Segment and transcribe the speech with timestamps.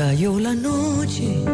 [0.00, 1.44] Cayó la noche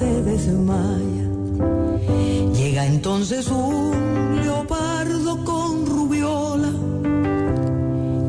[0.00, 1.26] se desmaya.
[2.56, 6.72] Llega entonces un leopardo con rubiola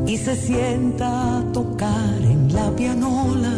[0.06, 3.54] y se sienta a tocar en la pianola.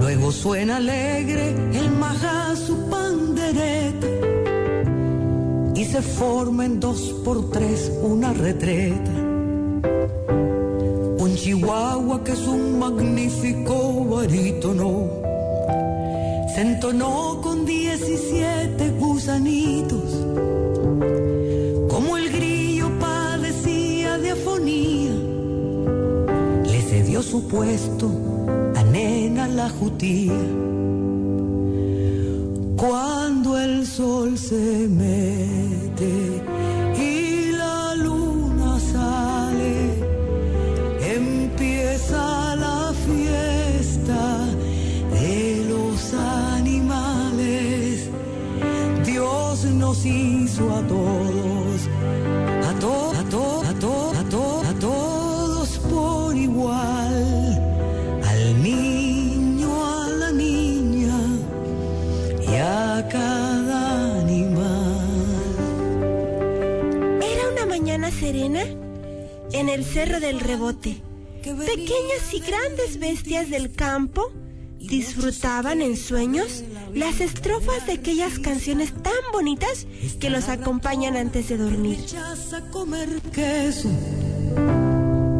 [0.00, 4.08] Luego suena alegre el majazo pandereta
[5.76, 9.14] y se forma en dos por tres una retreta.
[11.24, 15.25] Un chihuahua que es un magnífico barítono
[16.56, 20.08] se entonó con diecisiete gusanitos.
[21.90, 25.12] Como el grillo padecía de afonía,
[26.64, 28.10] le cedió su puesto
[28.74, 30.32] a nena la jutía.
[50.06, 51.88] Hizo a todos,
[52.64, 57.60] a todos, a todos, a todos, a todos, a todos por igual,
[58.24, 61.18] al niño, a la niña
[62.40, 65.00] y a cada animal.
[67.22, 68.62] Era una mañana serena
[69.52, 71.02] en el cerro del rebote.
[71.42, 74.32] Pequeñas y grandes bestias del campo
[74.78, 76.64] disfrutaban en sueños
[76.96, 79.86] las estrofas de aquellas canciones tan bonitas
[80.18, 81.98] que los acompañan antes de dormir.
[82.72, 83.90] comer queso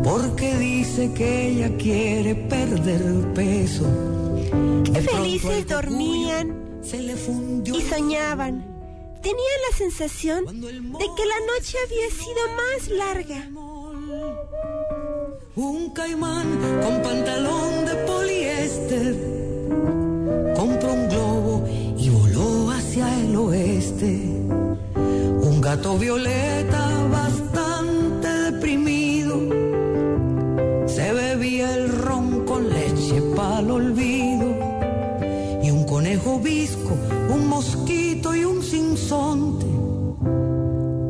[0.04, 3.86] porque dice que ella quiere perder peso.
[4.84, 6.80] Qué felices dormían
[7.64, 8.64] y soñaban.
[9.22, 13.48] Tenían la sensación de que la noche había sido más larga.
[15.56, 19.25] Un caimán con pantalón de poliéster
[23.88, 29.38] Un gato violeta bastante deprimido
[30.86, 34.46] se bebía el ron con leche para el olvido.
[35.62, 36.96] Y un conejo visco,
[37.32, 39.66] un mosquito y un sinsonte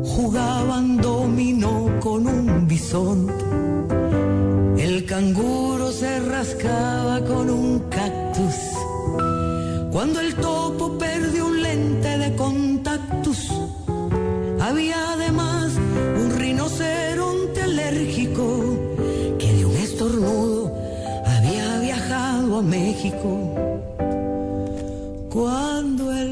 [0.04, 3.44] jugaban dominó con un bisonte.
[4.76, 6.95] El canguro se rascaba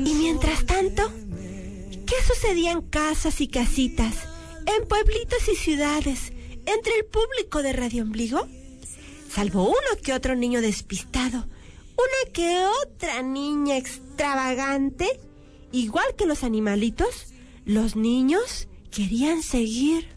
[0.07, 1.11] Y mientras tanto,
[2.07, 4.15] ¿qué sucedía en casas y casitas,
[4.67, 6.33] en pueblitos y ciudades,
[6.67, 8.47] entre el público de Radio Ombligo?
[9.31, 15.21] Salvo uno que otro niño despistado, una que otra niña extravagante,
[15.71, 20.09] igual que los animalitos, los niños querían seguir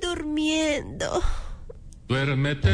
[0.00, 1.22] durmiendo.
[2.08, 2.72] Duérmete,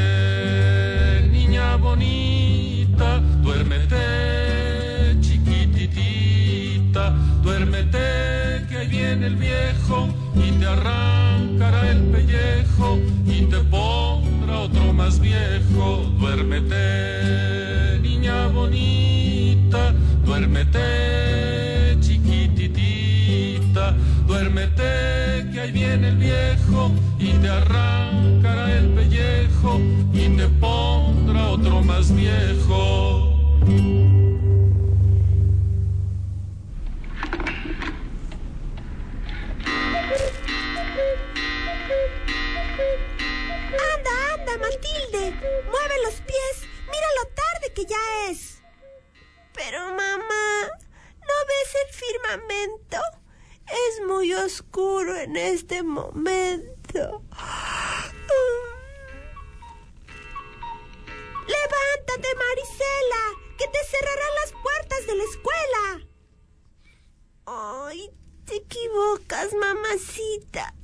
[1.29, 7.11] niña bonita, duérmete, chiquititita,
[7.43, 15.19] duérmete, que viene el viejo y te arrancará el pellejo y te pondrá otro más
[15.19, 16.13] viejo.
[16.21, 19.93] Duérmete, niña bonita,
[20.25, 23.97] duérmete, chiquititita,
[24.29, 25.24] duérmete,
[25.65, 29.79] que ahí viene el viejo y te arrancará el pellejo
[30.13, 33.31] y te pondrá otro más viejo.
[43.93, 45.33] Anda, anda, Matilde,
[45.71, 48.63] mueve los pies, mira lo tarde que ya es.
[49.55, 50.69] Pero mamá,
[51.21, 53.24] ¿no ves el firmamento?
[53.67, 57.23] Es muy oscuro en este momento.
[61.47, 63.25] Levántate, Marisela,
[63.59, 66.07] que te cerrarán las puertas de la escuela.
[67.47, 68.11] Ay,
[68.45, 70.75] te equivocas, mamacita.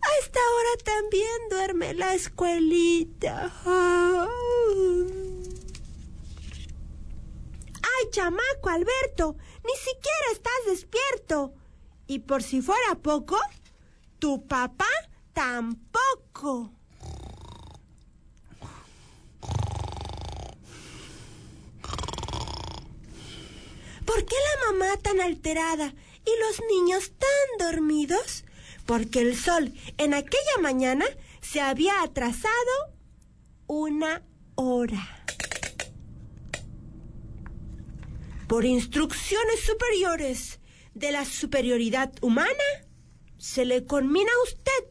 [0.00, 3.52] A esta hora también duerme la escuelita.
[7.82, 11.54] Ay, chamaco Alberto, ni siquiera estás despierto.
[12.06, 13.36] Y por si fuera poco,
[14.18, 14.86] tu papá
[15.32, 16.72] tampoco.
[24.04, 25.94] ¿Por qué la mamá tan alterada
[26.24, 28.44] y los niños tan dormidos?
[28.86, 31.04] Porque el sol en aquella mañana
[31.40, 32.54] se había atrasado
[33.66, 34.22] una
[34.54, 35.26] hora.
[38.46, 40.60] Por instrucciones superiores
[40.96, 42.68] de la superioridad humana,
[43.36, 44.90] se le conmina a usted,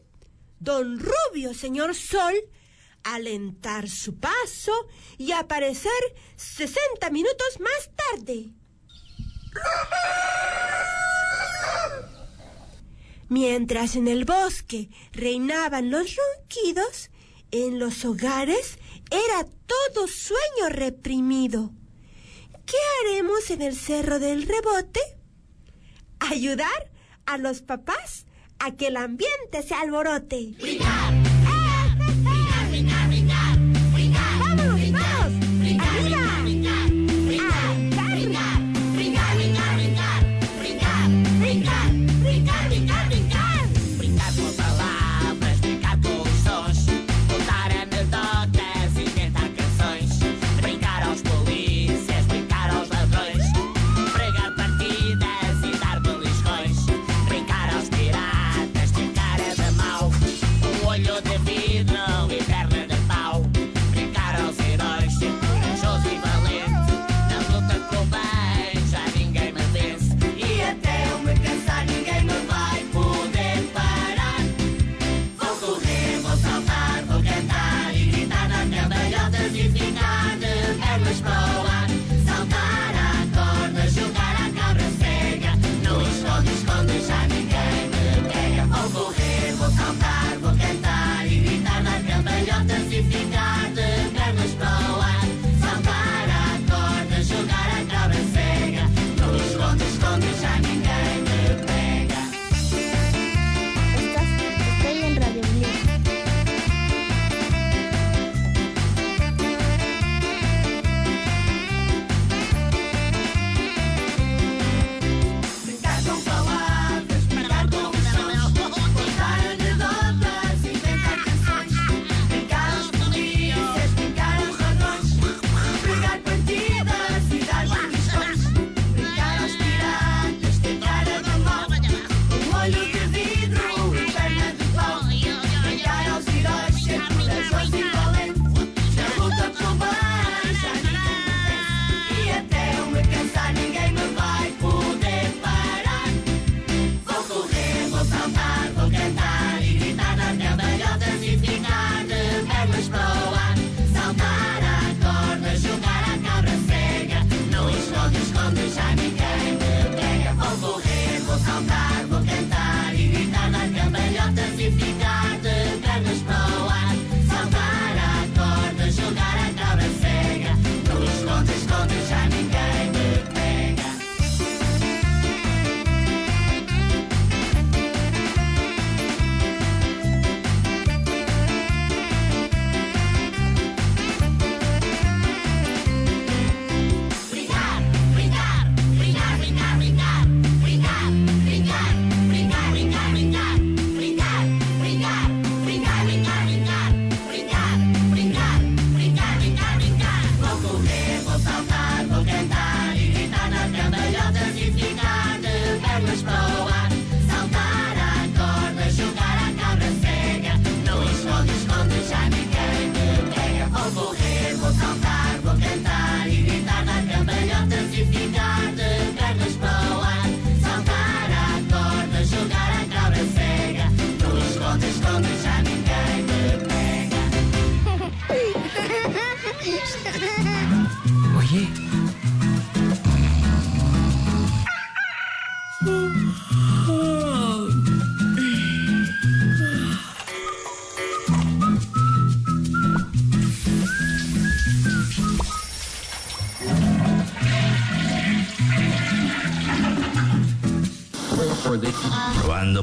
[0.60, 2.34] don Rubio, señor Sol,
[3.02, 4.72] alentar su paso
[5.18, 5.90] y aparecer
[6.36, 8.52] 60 minutos más tarde.
[13.28, 17.10] Mientras en el bosque reinaban los ronquidos,
[17.50, 18.78] en los hogares
[19.10, 21.72] era todo sueño reprimido.
[22.64, 25.15] ¿Qué haremos en el cerro del rebote?
[26.20, 26.90] Ayudar
[27.26, 28.26] a los papás
[28.58, 30.54] a que el ambiente se alborote.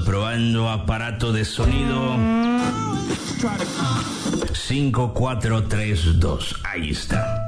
[0.05, 2.17] Probando, aparato de sonido.
[4.53, 6.55] 5, 4, 3, 2.
[6.63, 7.42] Ahí está.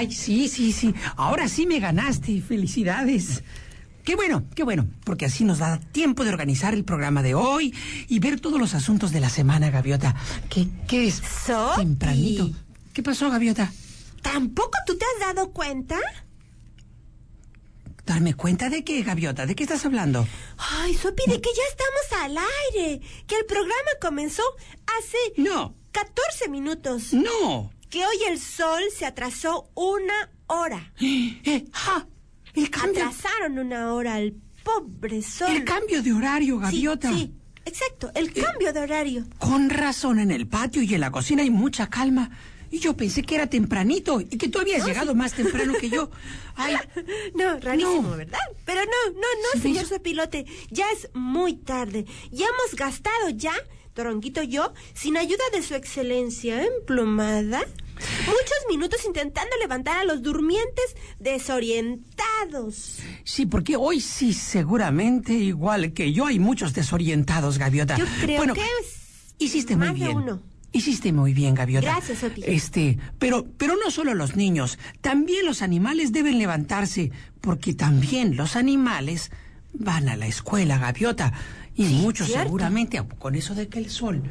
[0.00, 0.94] Ay, sí, sí, sí.
[1.16, 2.40] Ahora sí me ganaste.
[2.40, 3.42] Felicidades.
[4.04, 7.74] Qué bueno, qué bueno, porque así nos da tiempo de organizar el programa de hoy
[8.08, 10.16] y ver todos los asuntos de la semana, Gaviota.
[10.48, 11.16] ¿Qué, qué es?
[11.46, 11.80] Sopi.
[11.82, 12.50] Tempranito.
[12.94, 13.70] ¿Qué pasó, Gaviota?
[14.22, 15.98] ¿Tampoco tú te has dado cuenta?
[18.06, 19.44] ¿Darme cuenta de qué, Gaviota?
[19.46, 20.26] ¿De qué estás hablando?
[20.56, 23.00] Ay, Sopi, de que ya estamos al aire.
[23.26, 24.42] Que el programa comenzó
[24.98, 27.12] hace No, 14 minutos.
[27.12, 27.70] no.
[27.90, 30.92] Que hoy el sol se atrasó una hora.
[31.00, 32.06] Eh, ja,
[32.54, 35.50] el cambio, Atrasaron una hora al pobre sol.
[35.50, 37.12] el cambio de horario, Sí, Gaviota.
[37.12, 37.32] Sí,
[37.64, 39.24] exacto, el cambio de horario.
[39.38, 42.30] Con razón, en el patio y en la cocina hay mucha calma.
[42.72, 46.08] Y yo pensé que era tempranito y que tú habías llegado más temprano que yo.
[46.54, 46.76] Ay,
[47.34, 48.16] No, rarísimo, No.
[48.16, 48.38] ¿verdad?
[48.64, 50.46] Pero no, no, no, Sí, señor Sopilote.
[50.70, 52.04] Ya es muy tarde.
[52.30, 53.54] Ya hemos gastado ya,
[53.94, 57.60] Toronguito yo, sin ayuda de su excelencia emplumada,
[58.26, 62.98] muchos minutos intentando levantar a los durmientes desorientados.
[63.24, 67.96] sí, porque hoy sí, seguramente, igual que yo, hay muchos desorientados, Gaviota.
[67.96, 70.16] Yo creo bueno, que es hiciste muy de bien.
[70.16, 70.42] uno.
[70.72, 71.94] Hiciste muy bien, Gaviota.
[71.94, 72.42] Gracias, Sopi.
[72.46, 78.54] Este, pero, pero no solo los niños, también los animales deben levantarse, porque también los
[78.54, 79.32] animales
[79.72, 81.32] van a la escuela, Gaviota.
[81.76, 82.44] Y muchos cierto.
[82.44, 84.22] seguramente, con eso de que el sol.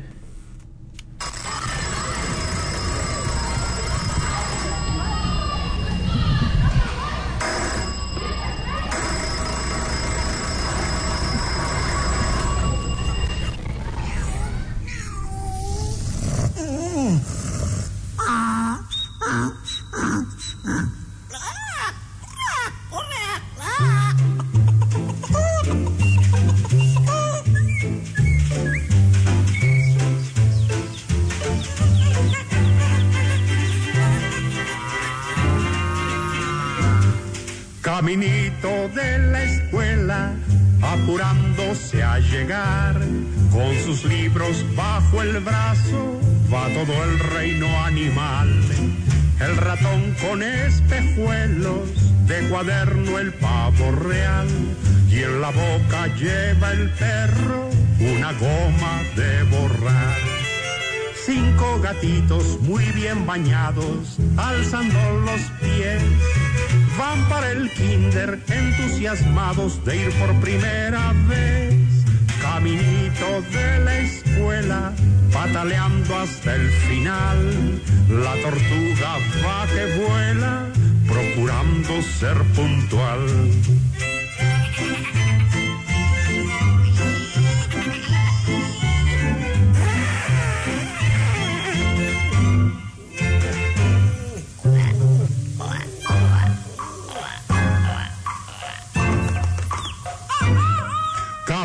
[38.10, 40.34] De la escuela,
[40.82, 43.00] apurándose a llegar,
[43.52, 46.20] con sus libros bajo el brazo,
[46.52, 48.50] va todo el reino animal.
[49.40, 51.88] El ratón con espejuelos,
[52.26, 54.48] de cuaderno el pavo real,
[55.08, 60.39] y en la boca lleva el perro una goma de borrar.
[61.32, 66.02] Cinco gatitos muy bien bañados, alzando los pies,
[66.98, 71.76] van para el kinder entusiasmados de ir por primera vez.
[72.42, 74.92] Caminito de la escuela,
[75.32, 77.80] pataleando hasta el final.
[78.10, 80.66] La tortuga va que vuela,
[81.08, 83.20] procurando ser puntual.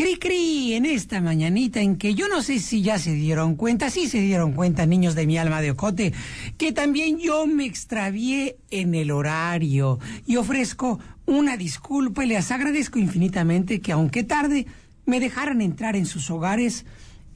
[0.00, 3.90] Cri cri en esta mañanita en que yo no sé si ya se dieron cuenta,
[3.90, 6.14] sí se dieron cuenta, niños de mi alma de ocote,
[6.56, 12.98] que también yo me extravié en el horario y ofrezco una disculpa y les agradezco
[12.98, 14.64] infinitamente que aunque tarde
[15.04, 16.86] me dejaran entrar en sus hogares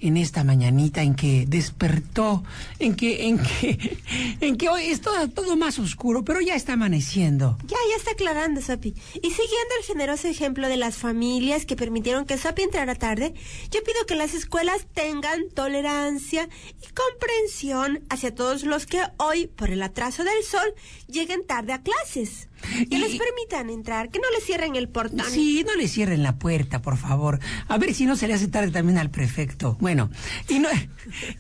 [0.05, 2.45] en esta mañanita en que despertó,
[2.79, 3.99] en que, en que,
[4.41, 7.57] en que hoy es todo, todo más oscuro, pero ya está amaneciendo.
[7.67, 8.95] Ya, ya está aclarando, Sopi.
[9.15, 13.35] Y siguiendo el generoso ejemplo de las familias que permitieron que Sopi entrara tarde,
[13.71, 16.49] yo pido que las escuelas tengan tolerancia
[16.83, 20.75] y comprensión hacia todos los que hoy, por el atraso del sol,
[21.09, 22.49] lleguen tarde a clases.
[22.89, 25.25] Que Y- les permitan entrar, que no les cierren el portón.
[25.31, 27.41] Sí, no le cierren la puerta, por favor.
[27.69, 29.77] A ver si no se le hace tarde también al prefecto.
[29.81, 30.11] Bueno,
[30.49, 30.69] y no,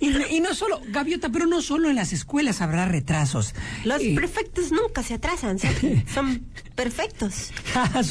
[0.00, 3.54] y, no- y no solo, Gaviota, pero no solo en las escuelas habrá retrasos.
[3.85, 5.59] Los Eh, prefectos nunca se atrasan.
[6.14, 7.50] Son perfectos.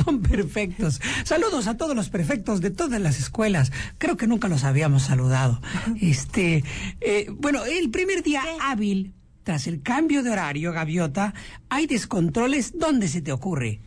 [0.05, 0.99] Son perfectos.
[1.23, 3.71] Saludos a todos los prefectos de todas las escuelas.
[3.97, 5.61] Creo que nunca los habíamos saludado.
[6.01, 6.63] Este,
[7.01, 8.57] eh, bueno, el primer día ¿Qué?
[8.61, 11.33] hábil, tras el cambio de horario, Gaviota,
[11.69, 12.77] hay descontroles.
[12.77, 13.79] ¿Dónde se te ocurre?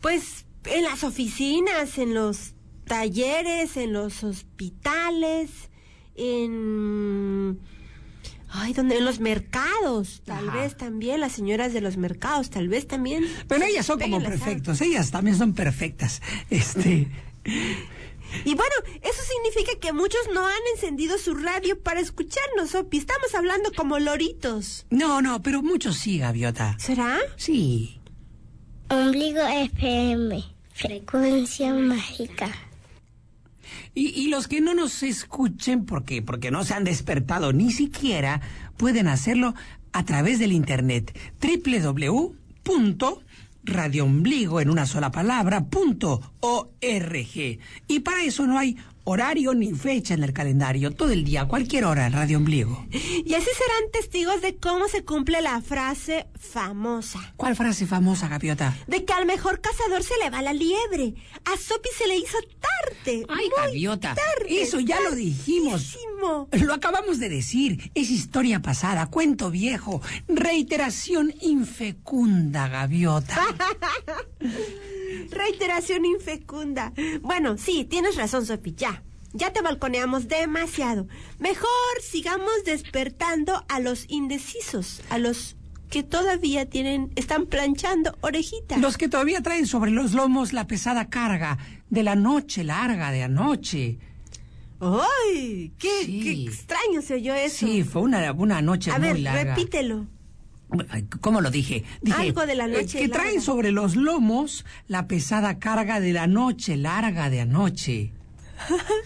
[0.00, 5.50] Pues en las oficinas, en los talleres, en los hospitales,
[6.16, 7.58] en...
[8.54, 10.58] Ay, donde en los mercados, tal Ajá.
[10.58, 13.24] vez también, las señoras de los mercados, tal vez también.
[13.48, 16.20] Pero ellas son como perfectos, ellas también son perfectas.
[16.50, 17.08] Este,
[18.44, 22.98] Y bueno, eso significa que muchos no han encendido su radio para escucharnos, Opi.
[22.98, 24.86] Estamos hablando como loritos.
[24.90, 26.76] no, no, pero muchos sí, Gaviota.
[26.78, 27.18] ¿Será?
[27.36, 28.00] Sí.
[28.88, 30.44] Ombligo FM.
[30.74, 32.50] Frecuencia mágica.
[33.94, 38.40] Y, y los que no nos escuchen porque, porque no se han despertado ni siquiera,
[38.76, 39.54] pueden hacerlo
[39.92, 41.16] a través del internet
[43.64, 47.58] www.radioombligo en una sola palabra punto org.
[47.88, 51.84] Y para eso no hay horario ni fecha en el calendario, todo el día, cualquier
[51.84, 52.86] hora, en Radio Ombligo.
[53.24, 57.32] Y así serán testigos de cómo se cumple la frase famosa.
[57.36, 58.76] ¿Cuál frase famosa, Gaviota?
[58.86, 61.14] De que al mejor cazador se le va la liebre.
[61.44, 63.24] A Sopi se le hizo tarde.
[63.28, 65.96] Ay, muy Gaviota, tarde, eso ya lo dijimos.
[66.52, 73.40] Lo acabamos de decir, es historia pasada, cuento viejo, reiteración infecunda, gaviota.
[75.30, 76.92] Reiteración infecunda.
[77.22, 79.02] Bueno, sí, tienes razón, Sopi, ya.
[79.34, 81.06] Ya te balconeamos demasiado.
[81.38, 81.68] Mejor
[82.02, 85.56] sigamos despertando a los indecisos, a los
[85.88, 88.78] que todavía tienen, están planchando orejitas.
[88.80, 91.58] Los que todavía traen sobre los lomos la pesada carga
[91.90, 93.98] de la noche larga de anoche.
[94.80, 95.72] ¡Ay!
[95.78, 96.20] ¡Qué, Sí.
[96.22, 97.66] qué extraño se oyó eso!
[97.66, 99.54] Sí, fue una, una noche a muy ver, larga.
[99.54, 100.06] repítelo.
[101.20, 101.84] ¿Cómo lo dije?
[102.00, 103.24] Dije Algo de la eh, noche que larga.
[103.24, 108.12] traen sobre los lomos la pesada carga de la noche larga de anoche.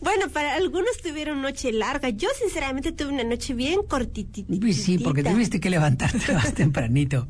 [0.00, 2.10] Bueno, para algunos tuvieron noche larga.
[2.10, 4.52] Yo, sinceramente, tuve una noche bien cortitita.
[4.72, 7.26] Sí, porque tuviste que levantarte más tempranito.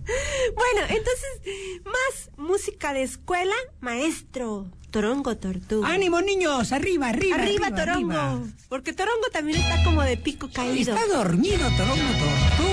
[0.55, 4.71] Bueno, entonces, más música de escuela, maestro.
[4.91, 5.89] Torongo Tortuga.
[5.89, 6.73] ¡Ánimo, niños!
[6.73, 7.37] ¡Arriba, arriba!
[7.37, 8.13] Arriba, Torongo.
[8.13, 8.43] arriba!
[8.71, 10.95] Porque Torongo también está como de pico caído.
[10.95, 12.68] Está dormido, Torongo Tortugo.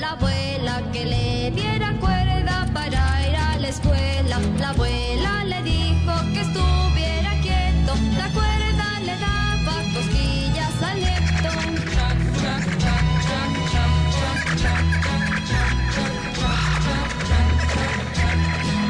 [0.00, 4.40] La abuela que le diera cuerda para ir a la escuela.
[4.58, 7.92] La abuela le dijo que estuviera quieto.
[8.16, 11.50] La cuerda le daba cosquillas al nieto.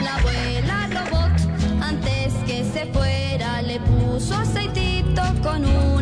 [0.03, 1.33] La abuela robot,
[1.83, 6.02] antes que se fuera, le puso aceitito con una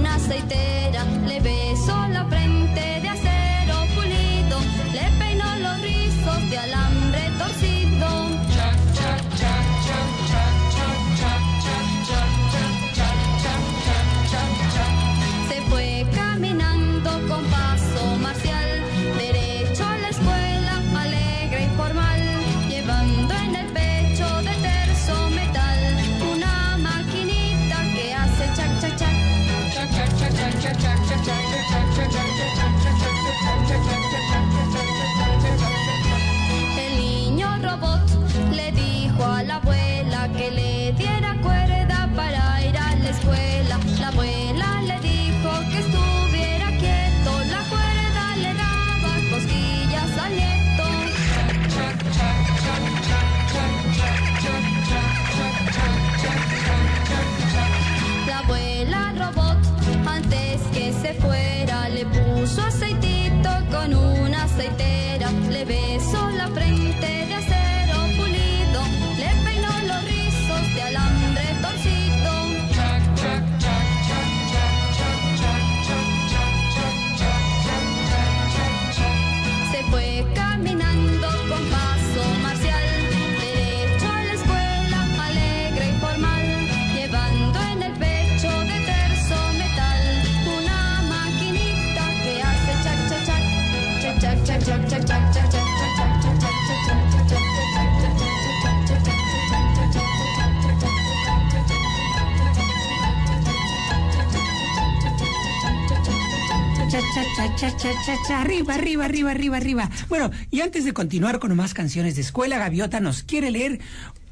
[108.35, 109.91] arriba, arriba, arriba, arriba, arriba.
[110.09, 113.81] Bueno, y antes de continuar con más canciones de escuela, Gaviota nos quiere leer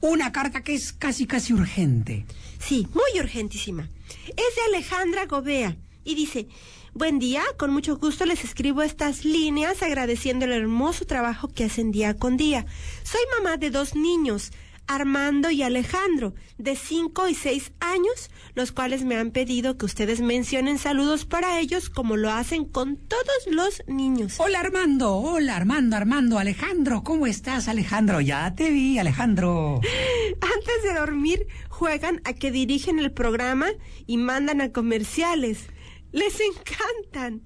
[0.01, 2.27] una carta que es casi, casi urgente.
[2.59, 3.89] Sí, muy urgentísima.
[4.29, 6.49] Es de Alejandra Gobea y dice,
[6.95, 11.91] buen día, con mucho gusto les escribo estas líneas agradeciendo el hermoso trabajo que hacen
[11.91, 12.67] día con día.
[13.03, 14.53] Soy mamá de dos niños,
[14.89, 20.21] Armando y Alejandro, de 5 y 6 años, los cuales me han pedido que ustedes
[20.21, 24.37] mencionen saludos para ellos como lo hacen con todos los niños.
[24.39, 28.21] Hola Armando, hola Armando, Armando, Alejandro, ¿cómo estás Alejandro?
[28.23, 29.81] Ya te vi, Alejandro.
[30.41, 33.69] Antes de dormir, juegan a que dirigen el programa
[34.07, 35.67] y mandan a comerciales.
[36.13, 37.43] Les encantan.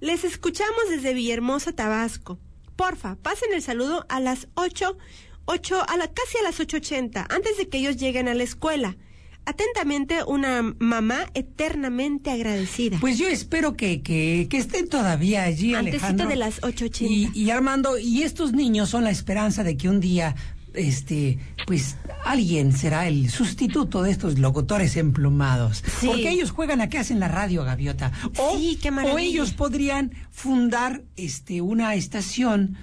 [0.00, 2.38] Les escuchamos desde Villahermosa, Tabasco.
[2.74, 4.96] Porfa, pasen el saludo a las 8,
[5.50, 8.96] 8, a la, casi a las 8.80, antes de que ellos lleguen a la escuela.
[9.46, 12.98] Atentamente, una mamá eternamente agradecida.
[13.00, 16.28] Pues yo espero que, que, que estén todavía allí, Antesito Alejandro.
[16.28, 17.06] de las 8.80.
[17.08, 20.36] Y, y Armando, y estos niños son la esperanza de que un día,
[20.74, 25.82] este, pues alguien será el sustituto de estos locutores emplumados.
[26.00, 26.06] Sí.
[26.06, 28.12] Porque ellos juegan a qué hacen la radio, Gaviota.
[28.36, 29.14] O, Sí, qué maravilla.
[29.16, 32.76] o ellos podrían fundar, este, una estación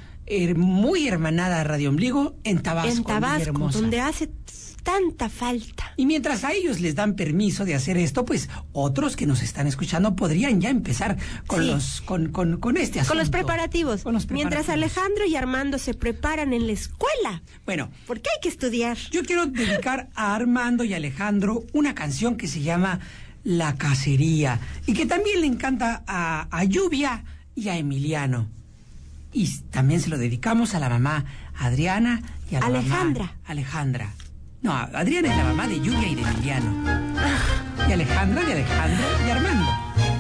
[0.55, 2.91] muy hermanada a Radio Ombligo en Tabasco.
[2.97, 3.79] en Tabasco, Villahermosa.
[3.79, 4.29] donde hace
[4.83, 5.91] tanta falta.
[5.97, 9.67] Y mientras a ellos les dan permiso de hacer esto, pues otros que nos están
[9.67, 11.67] escuchando podrían ya empezar con Sí.
[11.71, 13.09] los con, con, con este asunto.
[13.13, 14.03] Con los preparativos.
[14.03, 14.69] Con los Mientras.
[14.69, 17.41] Alejandro y Armando se preparan en la escuela.
[17.65, 18.97] Bueno, Porque hay que estudiar.
[19.11, 22.99] yo quiero dedicar a Armando y Alejandro una canción que se llama
[23.43, 28.47] La Cacería y que también le encanta a, a Lluvia y a Emiliano.
[29.37, 31.25] Y también se lo dedicamos a la mamá
[31.59, 33.25] Adriana y a la Alejandra.
[33.25, 34.09] mamá Alejandra.
[34.63, 36.73] No, Adriana es la mamá de Lluvia y de Emiliano.
[37.87, 40.16] Y Alejandra de Alejandro y Armando.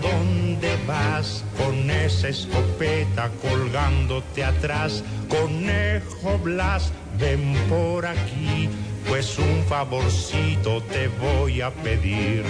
[0.00, 1.44] Dónde vas?
[1.56, 5.02] Con esa escopeta colgándote atrás.
[5.28, 8.68] Conejo Blas, ven por aquí,
[9.08, 12.44] pues un favorcito te voy a pedir.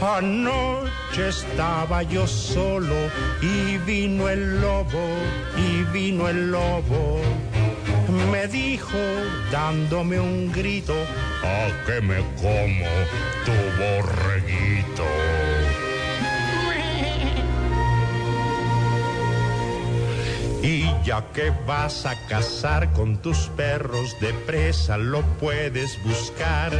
[0.00, 2.96] Anoche estaba yo solo
[3.40, 5.06] y vino el lobo,
[5.56, 7.20] y vino el lobo.
[8.32, 8.98] Me dijo
[9.52, 10.94] dándome un grito,
[11.44, 12.86] ¿a que me como
[13.44, 15.04] tu borreguito?
[20.62, 26.72] Y ya que vas a cazar con tus perros de presa, lo puedes buscar.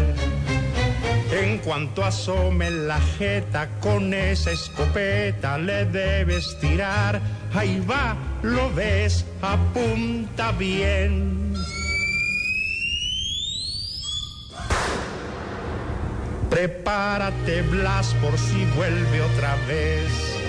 [1.32, 7.20] En cuanto asome la jeta con esa escopeta le debes tirar.
[7.52, 11.54] Ahí va, lo ves, apunta bien.
[16.50, 20.41] Prepárate, Blas, por si vuelve otra vez.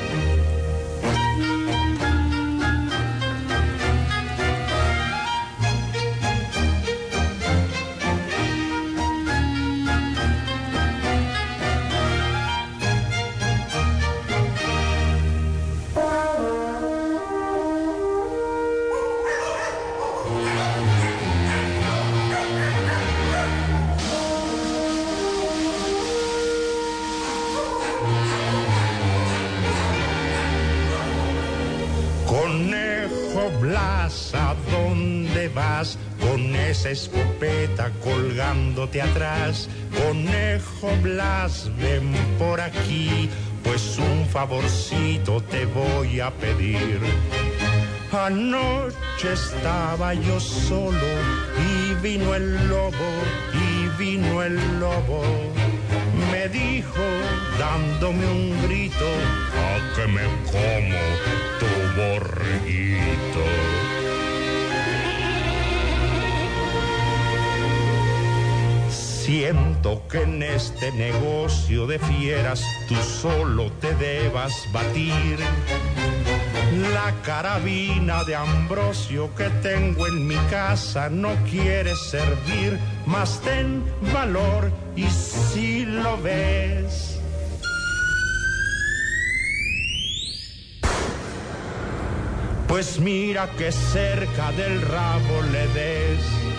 [36.93, 39.67] Escopeta colgándote atrás.
[39.97, 43.29] Conejo Blas, ven por aquí,
[43.63, 46.99] pues un favorcito te voy a pedir.
[48.11, 51.11] Anoche estaba yo solo
[51.67, 53.11] y vino el lobo
[53.53, 55.23] y vino el lobo.
[56.31, 57.05] Me dijo
[57.57, 59.09] dándome un grito,
[59.65, 61.01] a que me como
[61.59, 63.92] tu borreguito.
[69.25, 75.39] Siento que en este negocio de fieras tú solo te debas batir.
[76.93, 83.81] La carabina de Ambrosio que tengo en mi casa no quiere servir, mas ten
[84.11, 87.17] valor y si lo ves.
[92.67, 96.52] Pues mira que cerca del rabo le des.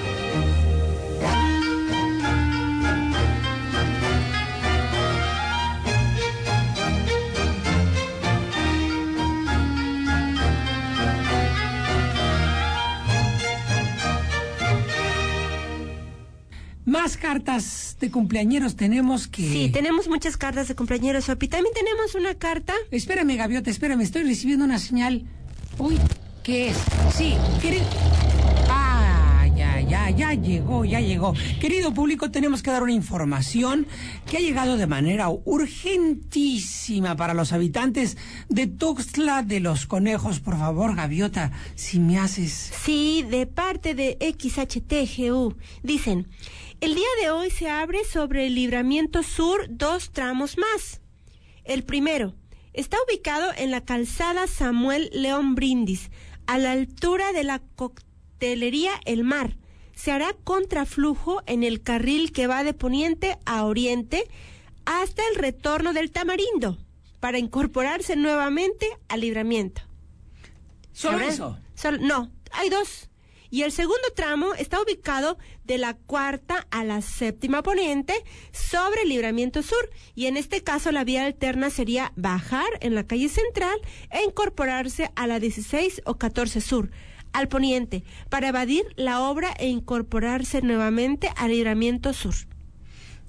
[16.94, 19.42] Más cartas de cumpleañeros tenemos que...
[19.42, 21.48] Sí, tenemos muchas cartas de compañeros, Sopi.
[21.48, 22.72] También tenemos una carta.
[22.92, 25.24] Espérame, Gaviota, espérame, estoy recibiendo una señal.
[25.76, 25.98] Uy,
[26.44, 26.76] ¿qué es?
[27.12, 27.82] Sí, querido...
[28.70, 31.34] Ah, ya, ya, ya llegó, ya llegó.
[31.60, 33.88] Querido público, tenemos que dar una información
[34.30, 38.16] que ha llegado de manera urgentísima para los habitantes
[38.48, 40.38] de Tuxtla de los Conejos.
[40.38, 42.70] Por favor, Gaviota, si me haces...
[42.84, 45.56] Sí, de parte de XHTGU.
[45.82, 46.28] Dicen,
[46.80, 51.00] el día de hoy se abre sobre el libramiento sur dos tramos más.
[51.64, 52.34] El primero
[52.72, 56.10] está ubicado en la calzada Samuel León Brindis,
[56.46, 59.56] a la altura de la coctelería El Mar.
[59.94, 64.28] Se hará contraflujo en el carril que va de poniente a oriente
[64.84, 66.76] hasta el retorno del Tamarindo,
[67.20, 69.82] para incorporarse nuevamente al libramiento.
[70.92, 71.58] ¿Solo eso?
[71.74, 73.08] Sol- no, hay dos.
[73.54, 78.12] Y el segundo tramo está ubicado de la cuarta a la séptima poniente
[78.50, 79.90] sobre el libramiento sur.
[80.16, 83.78] Y en este caso la vía alterna sería bajar en la calle central
[84.10, 86.90] e incorporarse a la 16 o 14 sur,
[87.32, 92.34] al poniente, para evadir la obra e incorporarse nuevamente al libramiento sur.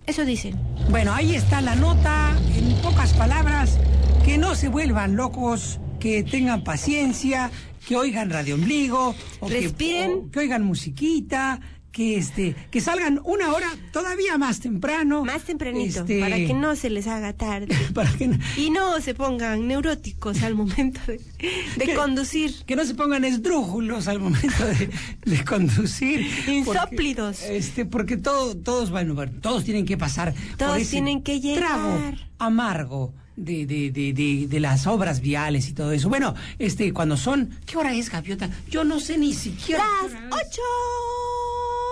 [0.07, 0.59] Eso dicen.
[0.89, 3.77] Bueno, ahí está la nota, en pocas palabras,
[4.25, 7.51] que no se vuelvan locos, que tengan paciencia,
[7.85, 10.11] que oigan Radio Ombligo, o que, Respiren.
[10.11, 11.59] o que oigan musiquita,
[11.95, 15.23] que este, que salgan una hora todavía más temprano.
[15.23, 17.73] Más tempranito, este, para que no se les haga tarde.
[17.93, 22.53] para que no, Y no se pongan neuróticos al momento de, conducir.
[22.65, 24.89] que no se pongan esdrújulos al momento de,
[25.23, 26.27] de conducir.
[26.35, 27.43] porque, Insóplidos.
[27.43, 30.33] este, porque todo, todos, bueno, todos tienen que pasar.
[30.33, 31.63] por Todos ese tienen que llegar.
[31.63, 31.99] Trago
[32.39, 33.13] amargo.
[33.37, 36.07] De, de, de, de, de las obras viales y todo eso.
[36.07, 37.49] Bueno, este, cuando son.
[37.65, 38.49] ¿Qué hora es, Gaviota?
[38.69, 39.83] Yo no sé ni siquiera.
[40.01, 40.47] Las qué hora es.
[40.47, 40.61] ocho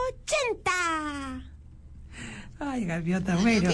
[0.10, 1.44] ochenta.
[2.60, 3.70] Ay, Gaviota, bueno.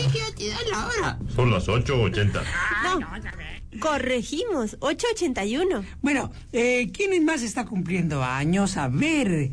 [1.36, 2.42] Son las 8.80.
[2.84, 5.84] No, corregimos, 881.
[6.02, 8.78] Bueno, eh, ¿quién más está cumpliendo años?
[8.78, 9.52] A ver,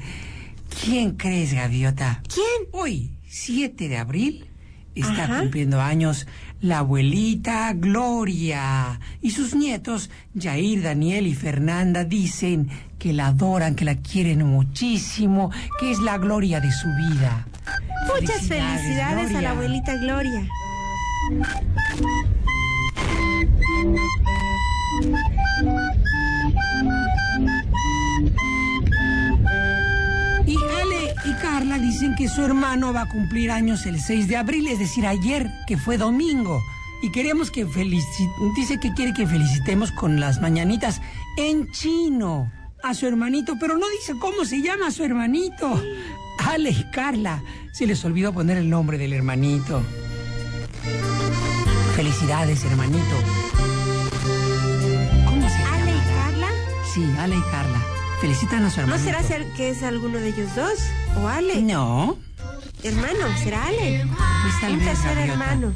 [0.83, 2.23] ¿quién crees, Gaviota?
[2.33, 2.71] ¿Quién?
[2.73, 4.47] Hoy, 7 de abril,
[5.01, 5.41] está Ajá.
[5.41, 6.27] cumpliendo años
[6.61, 8.99] la abuelita Gloria.
[9.21, 15.51] Y sus nietos, Jair, Daniel y Fernanda, dicen que la adoran, que la quieren muchísimo,
[15.79, 17.47] que es la gloria de su vida.
[18.15, 20.49] Muchas felicidades a la abuelita Gloria.
[31.79, 35.51] Dicen que su hermano va a cumplir años el 6 de abril, es decir, ayer,
[35.67, 36.61] que fue domingo.
[37.03, 41.01] Y queremos que felici- dice que quiere que felicitemos con las mañanitas
[41.37, 42.51] en chino
[42.83, 45.83] a su hermanito, pero no dice cómo se llama su hermanito.
[46.45, 49.83] Ale y Carla, se les olvidó poner el nombre del hermanito.
[51.95, 53.17] Felicidades, hermanito.
[55.27, 55.77] ¿Cómo se llama?
[55.77, 56.49] Ale y Carla.
[56.95, 57.76] Sí, Ale y Carla.
[58.21, 58.99] Felicitan a su hermano.
[58.99, 59.23] ¿No será
[59.57, 60.79] que es alguno de ellos dos?
[61.21, 61.61] ¿O Ale?
[61.63, 62.17] No.
[62.83, 64.07] Hermano, será Ale.
[64.43, 64.89] Pues tal Un vez.
[64.89, 65.73] tercer hermano.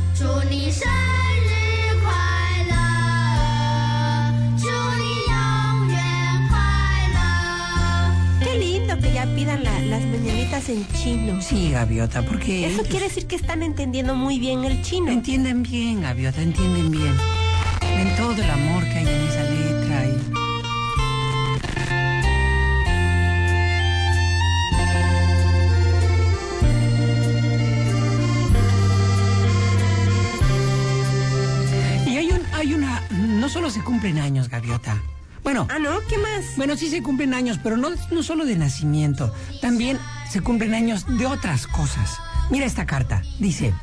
[8.43, 11.41] Qué lindo que ya pidan las mañanitas en chino.
[11.41, 12.67] Sí, Gaviota, porque.
[12.67, 15.11] Eso quiere decir que están entendiendo muy bien el chino.
[15.11, 17.13] Entienden bien, Gaviota, entienden bien
[17.95, 20.05] ven todo el amor que hay en esa letra.
[20.05, 20.43] Y...
[32.63, 33.01] hay una.
[33.11, 35.01] No solo se cumplen años, Gaviota.
[35.43, 35.67] Bueno.
[35.69, 35.99] Ah, ¿no?
[36.07, 36.55] ¿Qué más?
[36.55, 39.33] Bueno, sí se cumplen años, pero no, no solo de nacimiento.
[39.61, 42.17] También se cumplen años de otras cosas.
[42.49, 43.21] Mira esta carta.
[43.39, 43.73] Dice.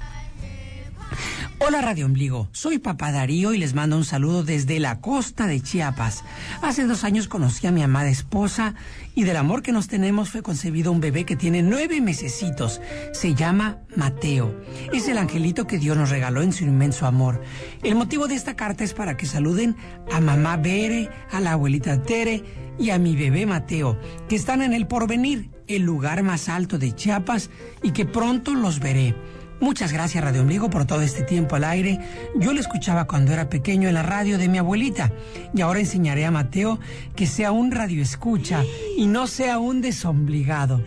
[1.63, 5.61] Hola Radio Ombligo, soy Papá Darío y les mando un saludo desde la costa de
[5.61, 6.25] Chiapas.
[6.63, 8.75] Hace dos años conocí a mi amada esposa
[9.15, 12.81] y del amor que nos tenemos fue concebido un bebé que tiene nueve mesecitos.
[13.13, 14.59] Se llama Mateo.
[14.95, 17.43] Es el angelito que Dios nos regaló en su inmenso amor.
[17.83, 19.77] El motivo de esta carta es para que saluden
[20.11, 22.43] a mamá Bere, a la abuelita Tere
[22.79, 26.95] y a mi bebé Mateo, que están en el porvenir, el lugar más alto de
[26.95, 27.51] Chiapas
[27.83, 29.15] y que pronto los veré.
[29.61, 32.01] Muchas gracias Radio Ombligo por todo este tiempo al aire.
[32.35, 35.13] Yo lo escuchaba cuando era pequeño en la radio de mi abuelita
[35.55, 36.81] y ahora enseñaré a Mateo
[37.15, 38.65] que sea un radio escucha
[38.97, 40.83] y no sea un desombligado.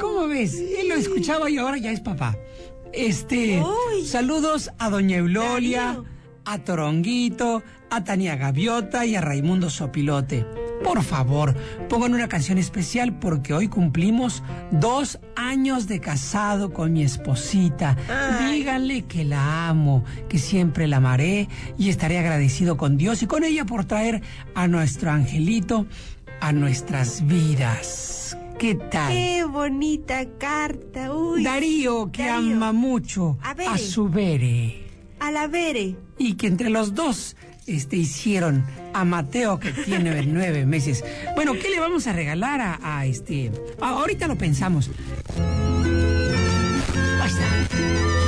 [0.00, 0.54] ¿Cómo ves?
[0.54, 2.36] Él lo escuchaba y ahora ya es papá.
[2.92, 4.06] Este, Uy.
[4.06, 6.04] saludos a Doña Eulolia, Darío.
[6.46, 10.46] A Toronguito, a Tania Gaviota y a Raimundo Sopilote.
[10.84, 11.54] Por favor,
[11.88, 17.96] pongan una canción especial porque hoy cumplimos dos años de casado con mi esposita.
[18.08, 18.58] Ay.
[18.58, 23.42] Díganle que la amo, que siempre la amaré y estaré agradecido con Dios y con
[23.42, 24.22] ella por traer
[24.54, 25.86] a nuestro angelito
[26.40, 28.36] a nuestras vidas.
[28.58, 29.12] ¿Qué tal?
[29.12, 31.12] ¡Qué bonita carta!
[31.12, 31.42] Uy.
[31.42, 32.56] Darío, que Darío.
[32.56, 34.85] ama mucho a su Bere.
[36.18, 37.36] Y que entre los dos
[37.66, 41.04] este, hicieron a Mateo, que tiene nueve meses.
[41.34, 43.50] Bueno, ¿qué le vamos a regalar a, este?
[43.80, 44.90] ahorita lo pensamos.
[47.20, 48.25] Ahí está.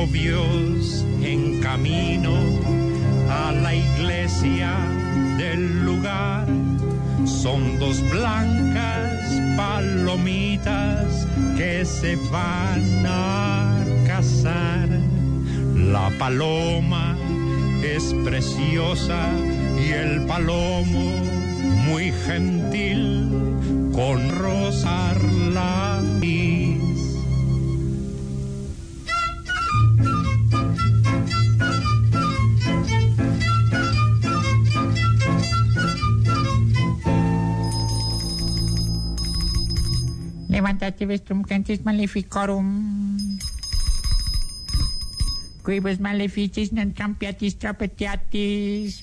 [0.00, 2.32] En camino
[3.28, 4.76] a la iglesia
[5.36, 6.46] del lugar.
[7.24, 9.18] Son dos blancas
[9.56, 14.88] palomitas que se van a casar.
[15.74, 17.16] La paloma
[17.82, 19.26] es preciosa
[19.84, 21.10] y el palomo
[21.86, 23.28] muy gentil
[23.92, 25.18] con rosar
[40.88, 43.18] Levántate, vestrum cantis maleficorum.
[45.62, 49.02] Quibus maleficis non campiatis trapetiatis.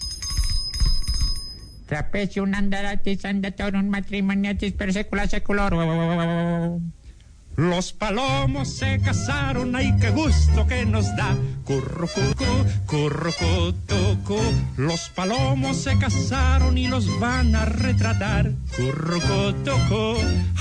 [1.86, 6.82] Trapecium andaratis andatorum matrimoniatis per secula seculorum.
[7.58, 11.36] Los palomos se casaron, ay qué gusto que nos da.
[11.64, 14.40] Currucucu, currucutucu.
[14.76, 18.52] Los palomos se casaron y los van a retratar.
[18.76, 20.18] Currucutucu.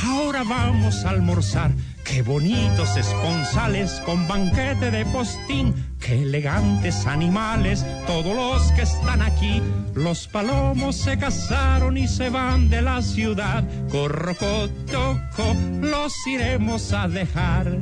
[0.07, 1.73] Ahora vamos a almorzar.
[2.05, 5.75] Qué bonitos esponsales con banquete de postín.
[5.99, 9.63] Qué elegantes animales, todos los que están aquí.
[9.95, 13.65] Los palomos se casaron y se van de la ciudad.
[13.91, 17.79] Corrocotoco, los iremos a dejar.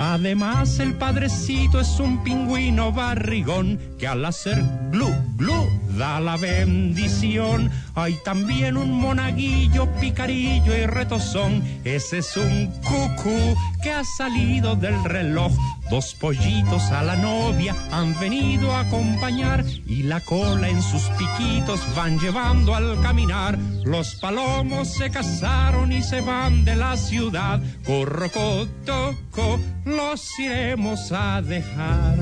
[0.00, 7.70] Además, el padrecito es un pingüino barrigón que al hacer glu glu da la bendición.
[7.94, 11.62] Hay también un monaguillo, picarillo y retozón.
[11.84, 15.52] Ese es un cucú que ha salido del reloj.
[15.90, 21.80] Dos pollitos a la novia han venido a acompañar y la cola en sus piquitos
[21.96, 23.58] van llevando al caminar.
[23.84, 27.60] Los palomos se casaron y se van de la ciudad.
[27.86, 32.18] Corrocotoco, los iremos a dejar.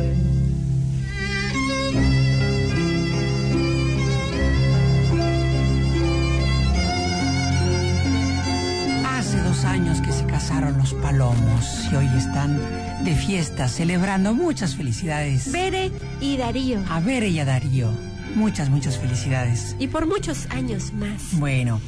[9.77, 12.59] Años que se casaron los palomos y hoy están
[13.05, 15.53] de fiesta celebrando muchas felicidades.
[15.53, 16.83] Bere y Darío.
[16.89, 17.91] A ver y a Darío.
[18.35, 19.77] Muchas, muchas felicidades.
[19.79, 21.39] Y por muchos años más.
[21.39, 21.83] Bueno.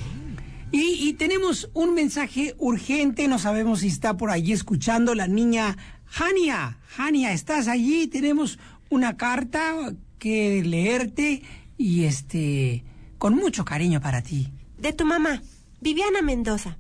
[0.71, 5.79] Y, y tenemos un mensaje urgente, no sabemos si está por allí escuchando la niña
[6.15, 6.77] Hania.
[6.99, 8.07] Hania, ¿estás allí?
[8.07, 8.59] Tenemos
[8.91, 11.43] una carta que leerte
[11.79, 12.85] y este,
[13.17, 14.53] con mucho cariño para ti.
[14.77, 15.41] De tu mamá,
[15.81, 16.77] Viviana Mendoza.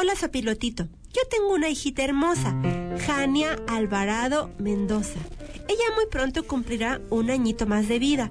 [0.00, 0.86] Hola, Sopilotito.
[1.12, 2.54] Yo tengo una hijita hermosa,
[3.04, 5.18] Jania Alvarado Mendoza.
[5.66, 8.30] Ella muy pronto cumplirá un añito más de vida,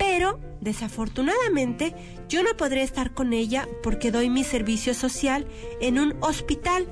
[0.00, 1.94] pero desafortunadamente
[2.28, 5.46] yo no podré estar con ella porque doy mi servicio social
[5.80, 6.88] en un hospital.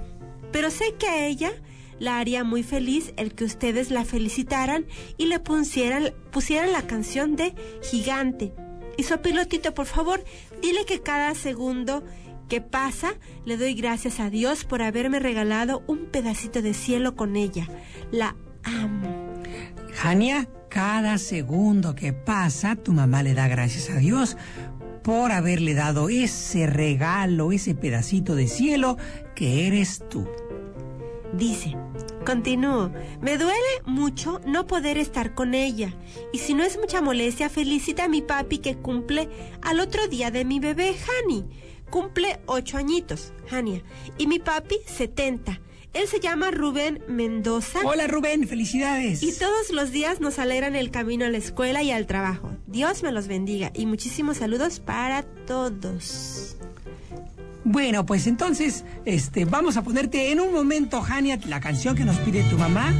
[0.53, 1.51] Pero sé que a ella
[1.99, 4.87] la haría muy feliz el que ustedes la felicitaran
[5.17, 7.53] y le pusieran, pusieran la canción de
[7.83, 8.53] Gigante.
[8.97, 10.23] Y Sopilotito, por favor,
[10.63, 12.05] dile que cada segundo
[12.49, 13.15] que pasa
[13.45, 17.69] le doy gracias a Dios por haberme regalado un pedacito de cielo con ella.
[18.11, 19.43] La amo.
[19.95, 24.37] Jania, cada segundo que pasa, tu mamá le da gracias a Dios
[25.05, 28.97] por haberle dado ese regalo, ese pedacito de cielo
[29.35, 30.27] que eres tú.
[31.35, 31.77] Dice,
[32.25, 32.91] continúo,
[33.21, 35.93] me duele mucho no poder estar con ella.
[36.33, 39.29] Y si no es mucha molestia, felicita a mi papi que cumple
[39.63, 41.45] al otro día de mi bebé, Hani.
[41.95, 43.81] Cumple ocho añitos, Hania.
[44.19, 45.61] Y mi papi, 70.
[45.93, 47.79] Él se llama Rubén Mendoza.
[47.85, 49.23] Hola Rubén, felicidades.
[49.23, 52.51] Y todos los días nos alegran el camino a la escuela y al trabajo.
[52.67, 56.57] Dios me los bendiga y muchísimos saludos para todos.
[57.63, 62.17] Bueno, pues entonces, este, vamos a ponerte en un momento, Jania, la canción que nos
[62.17, 62.93] pide tu mamá,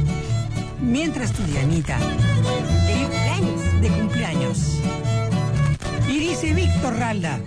[0.79, 1.99] mientras tu Dianita.
[1.99, 3.81] De cumpleaños.
[3.81, 4.79] De cumpleaños.
[6.07, 7.41] Y dice Víctor Ralda.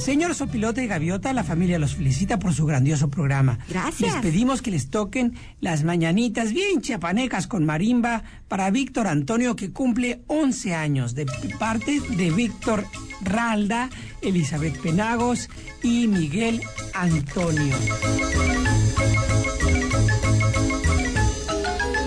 [0.00, 3.58] Señor Sopilote y Gaviota, la familia los felicita por su grandioso programa.
[3.68, 4.14] Gracias.
[4.14, 9.72] Les pedimos que les toquen las mañanitas bien chiapanecas con marimba para Víctor Antonio, que
[9.72, 11.26] cumple 11 años, de
[11.58, 12.86] parte de Víctor
[13.20, 13.90] Ralda,
[14.22, 15.50] Elizabeth Penagos
[15.82, 16.62] y Miguel
[16.94, 17.76] Antonio.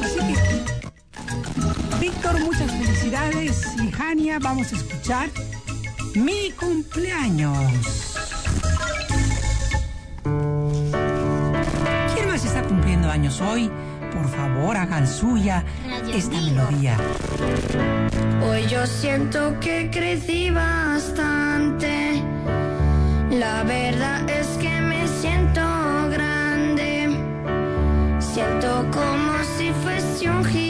[0.01, 0.35] Así que,
[2.01, 3.67] Víctor, muchas felicidades.
[3.83, 5.29] Y Jania, vamos a escuchar
[6.15, 7.57] mi cumpleaños.
[12.13, 13.71] ¿Quién más está cumpliendo años hoy?
[14.13, 16.97] Por favor, hagan suya Radio esta melodía.
[18.47, 22.21] Hoy yo siento que crecí bastante.
[23.31, 25.61] La verdad es que me siento
[26.11, 27.17] grande.
[28.19, 30.62] Siento como si fuese un gigante.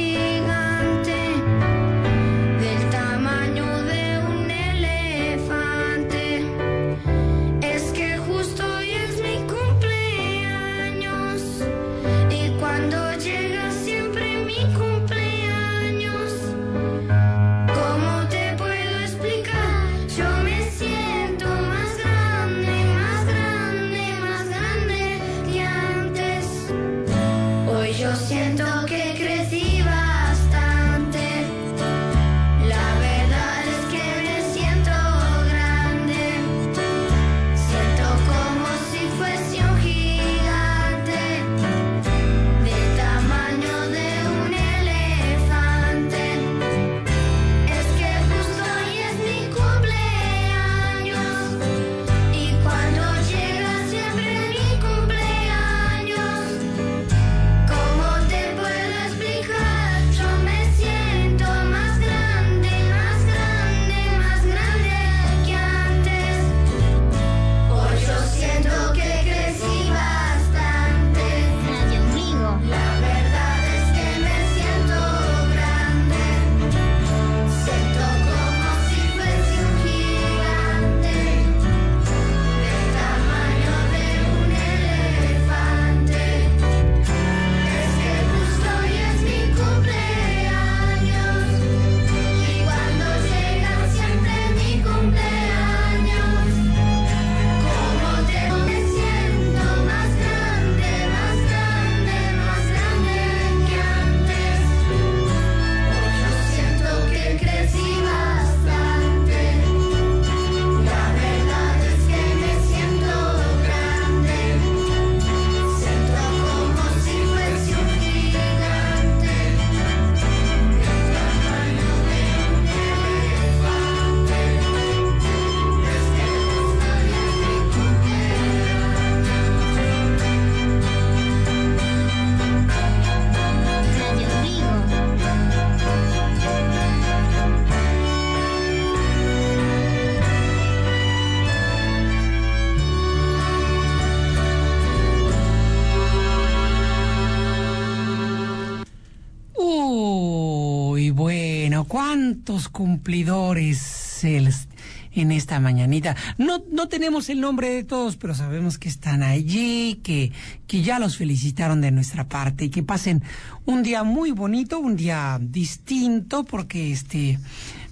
[152.71, 156.15] Cumplidores en esta mañanita.
[156.37, 160.31] No, no tenemos el nombre de todos, pero sabemos que están allí, que,
[160.67, 163.23] que ya los felicitaron de nuestra parte y que pasen
[163.65, 167.39] un día muy bonito, un día distinto, porque este,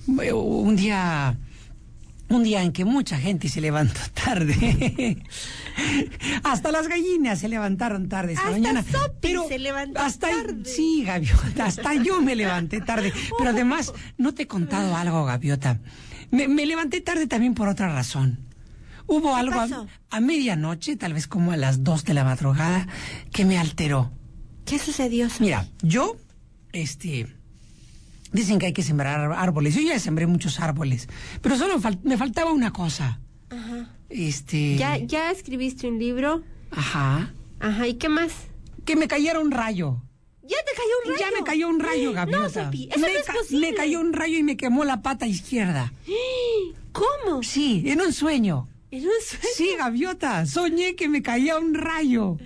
[0.07, 1.37] un día
[2.35, 5.17] un día en que mucha gente se levantó tarde.
[6.43, 8.83] hasta las gallinas se levantaron tarde esta Hasta mañana.
[8.83, 10.65] Sopi pero se levantó hasta tarde.
[10.65, 13.13] sí, gaviota, hasta yo me levanté tarde.
[13.37, 15.79] Pero además, no te he contado algo, gaviota.
[16.31, 18.39] Me, me levanté tarde también por otra razón.
[19.07, 19.59] Hubo algo
[20.09, 22.87] a, medianoche, tal vez como a las dos de la madrugada,
[23.33, 24.11] que me alteró.
[24.65, 25.27] ¿Qué sucedió?
[25.39, 26.15] Mira, yo,
[26.71, 27.27] este,
[28.31, 29.75] dicen que hay que sembrar ar- árboles.
[29.75, 31.07] Yo ya sembré muchos árboles,
[31.41, 33.19] pero solo fal- me faltaba una cosa.
[33.49, 33.89] Ajá.
[34.09, 36.43] Este, ¿Ya, ¿Ya escribiste un libro?
[36.71, 38.31] ajá, Ajá, ¿y qué más?
[38.85, 40.01] que me cayera un rayo.
[40.43, 41.19] ¿Ya te cayó un rayo?
[41.31, 42.41] Ya me cayó un rayo, gaviota.
[42.43, 43.69] No, Sopi, eso me, no es ca- posible.
[43.69, 45.93] me cayó un rayo y me quemó la pata izquierda.
[46.91, 47.43] ¿Cómo?
[47.43, 48.67] Sí, en un sueño.
[48.91, 49.45] En un sueño.
[49.55, 52.37] Sí, gaviota, soñé que me caía un rayo.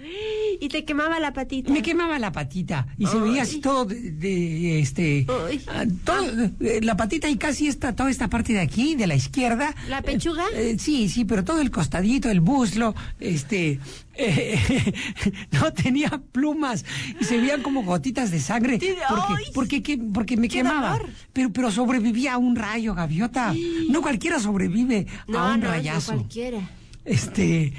[0.59, 1.71] Y te quemaba la patita.
[1.71, 5.25] Me quemaba la patita y se veía así todo de, de, este
[5.67, 6.25] ah, todo,
[6.59, 10.01] eh, la patita y casi esta toda esta parte de aquí de la izquierda ¿La
[10.01, 10.45] pechuga?
[10.53, 13.79] Eh, eh, sí sí pero todo el costadito el buslo este
[14.17, 14.93] eh,
[15.51, 16.85] no tenía plumas
[17.19, 20.99] y se veían como gotitas de sangre porque porque, que- porque me ¡Qué quemaba
[21.33, 23.53] pero pero sobrevivía a un rayo gaviota
[23.89, 26.59] no cualquiera sobrevive No, a un no, no rayazo cualquiera.
[27.03, 27.73] este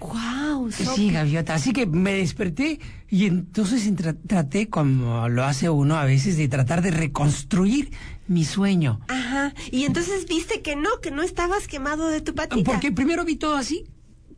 [0.00, 1.54] Guau, Sí, gaviota.
[1.54, 6.46] Así que me desperté y entonces tra- traté, como lo hace uno a veces, de
[6.48, 7.90] tratar de reconstruir
[8.28, 9.00] mi sueño.
[9.08, 9.54] Ajá.
[9.70, 12.70] Y entonces viste que no, que no estabas quemado de tu patita.
[12.70, 13.84] Porque primero vi todo así,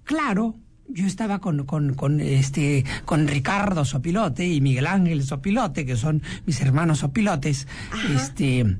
[0.04, 0.54] claro.
[0.88, 6.22] Yo estaba con, con, con, este, con Ricardo Sopilote y Miguel Ángel Sopilote, que son
[6.46, 7.66] mis hermanos Sopilotes.
[8.14, 8.76] Este.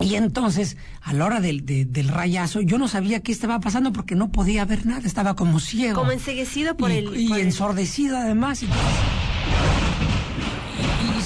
[0.00, 3.92] Y entonces, a la hora del, de- del rayazo, yo no sabía qué estaba pasando
[3.92, 5.98] porque no podía ver nada, estaba como ciego.
[5.98, 7.16] Como enseguecido por y, el...
[7.20, 8.62] y por el- ensordecido además.
[8.62, 8.68] Y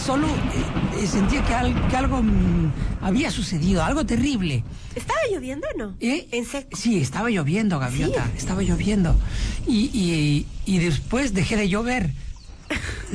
[0.05, 2.73] solo eh, eh, sentía que, al- que algo mm,
[3.03, 4.65] había sucedido, algo terrible.
[4.95, 5.97] ¿Estaba lloviendo o no?
[6.01, 6.29] ¿Eh?
[6.33, 6.77] En seco.
[6.77, 8.39] Sí, estaba lloviendo, gaviota, Sí.
[8.39, 9.15] estaba lloviendo.
[9.67, 12.11] Y, y, y después dejé de llover,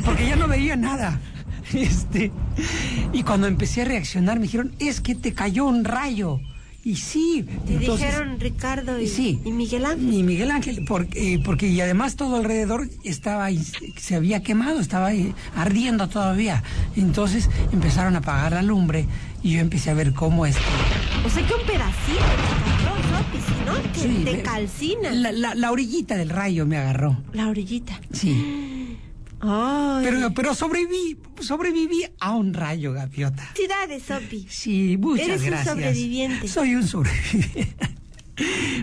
[0.05, 1.19] porque ya no veía nada.
[1.73, 2.31] Este,
[3.11, 6.39] y cuando empecé a reaccionar me dijeron, es que te cayó un rayo.
[6.87, 9.41] Y sí, Te entonces- dijeron Ricardo y, sí.
[9.43, 10.13] y Miguel Ángel.
[10.13, 13.49] y Miguel Ángel, porque, eh, porque y además todo alrededor estaba
[13.97, 15.09] se había quemado, estaba
[15.53, 16.63] ardiendo todavía.
[16.95, 19.05] Entonces empezaron a apagar la lumbre
[19.43, 20.63] y yo empecé a ver cómo es que
[21.25, 22.23] O sea que un pedacito
[23.09, 23.75] Sopi, si no,
[24.17, 25.11] Sí, te me- calcina.
[25.11, 27.17] La, la- la orillita del rayo me agarró.
[27.33, 27.99] La orillita.
[28.13, 28.63] Sí.
[29.39, 30.05] Ay.
[30.05, 33.51] Pero, pero sobreviví, sobreviví a un rayo, gaviota.
[34.05, 34.45] Sopi.
[34.49, 35.73] Sí, muchas Eres un gracias.
[35.75, 36.47] sobreviviente.
[36.47, 37.75] Soy un sobreviviente.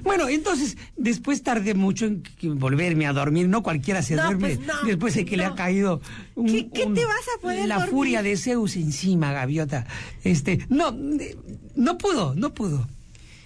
[0.03, 2.25] Bueno, entonces, después tardé mucho en
[2.59, 3.49] volverme a dormir.
[3.49, 6.01] No cualquiera se No, duerme pues no, después de que le ha caído
[6.35, 7.91] un- ¿Qué- qué un- te vas a poder la dormir?
[7.93, 9.87] furia de Zeus encima, gaviota.
[10.25, 10.89] Este, no,
[11.21, 11.37] eh,
[11.77, 12.89] no pudo, no pudo.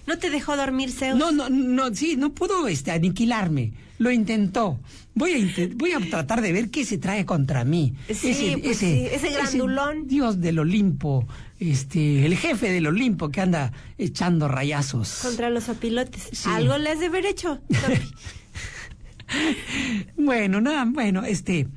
[0.09, 1.15] ¿No te dejó dormir, Zeus?
[1.19, 3.73] No, no, no, sí, no pudo este, aniquilarme.
[3.99, 4.79] Lo intentó.
[5.13, 7.93] Voy a, voy a tratar de ver qué se trae contra mí.
[8.11, 10.07] Sí, pues sí, ese grandulón.
[10.07, 11.27] Dios del Olimpo,
[11.59, 15.19] este, el jefe del Olimpo que anda echando rayazos.
[15.21, 16.29] Contra los opilotes.
[16.31, 16.49] Sí.
[16.49, 17.61] Algo le has de haber hecho.
[20.17, 21.67] Bueno, nada, bueno, este,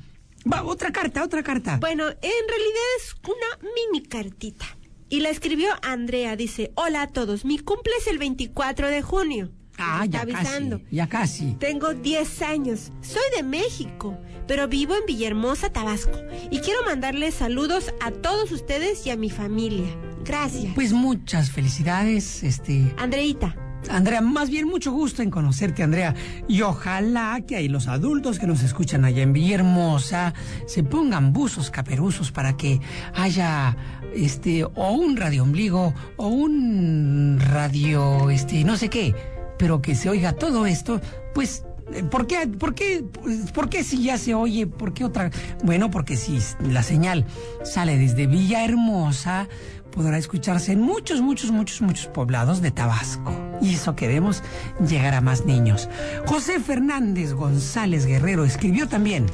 [0.51, 1.77] va, otra carta, otra carta.
[1.77, 4.65] Bueno, en realidad es una mini cartita.
[5.13, 6.35] Y la escribió Andrea.
[6.35, 9.51] Dice, hola a todos, mi cumple es el 24 de junio.
[9.77, 10.79] ah, ya avisando.
[10.79, 11.51] casi, ya casi.
[11.59, 12.91] Tengo 10 años.
[13.01, 16.17] Soy de México, pero vivo en Villahermosa, Tabasco.
[16.49, 19.85] Y quiero mandarles saludos a todos ustedes y a mi familia.
[20.25, 20.73] Gracias.
[20.73, 23.55] Pues muchas felicidades, este, Andreita.
[23.89, 26.15] Andrea, más bien mucho gusto en conocerte, Andrea.
[26.47, 30.33] Y ojalá que ahí los adultos que nos escuchan allá en Villahermosa
[30.65, 32.79] se pongan buzos caperuzos para que
[33.13, 33.75] haya
[34.15, 39.15] este o un radio ombligo o un radio este no sé qué,
[39.57, 41.01] pero que se oiga todo esto,
[41.33, 44.67] pues eh, ¿Por qué, por, qué, pues, ¿Por qué si ya se oye?
[44.67, 45.31] ¿Por qué otra?
[45.63, 47.25] Bueno, porque si la señal
[47.63, 49.47] sale desde Villahermosa,
[49.91, 53.31] podrá escucharse en muchos, muchos, muchos, muchos poblados de Tabasco.
[53.61, 54.43] Y eso queremos
[54.87, 55.89] llegar a más niños.
[56.25, 59.25] José Fernández González Guerrero escribió también.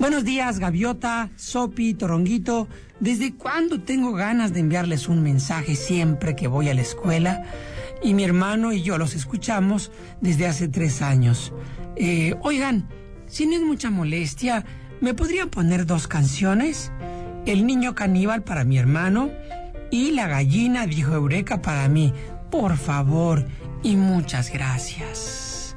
[0.00, 2.68] Buenos días, Gaviota, Sopi, Toronguito.
[3.00, 7.42] ¿Desde cuándo tengo ganas de enviarles un mensaje siempre que voy a la escuela?
[8.00, 9.90] Y mi hermano y yo los escuchamos
[10.20, 11.52] desde hace tres años.
[11.96, 12.88] Eh, oigan,
[13.26, 14.64] si no es mucha molestia,
[15.00, 16.92] ¿me podrían poner dos canciones?
[17.44, 19.30] El niño caníbal para mi hermano
[19.90, 22.12] y la gallina dijo Eureka para mí.
[22.52, 23.48] Por favor
[23.82, 25.74] y muchas gracias.